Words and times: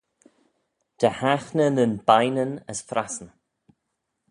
Dy 0.99 1.09
haghney 1.19 1.69
ny 1.73 1.91
bineyn 2.07 2.53
as 2.71 2.79
frassyn. 2.89 3.29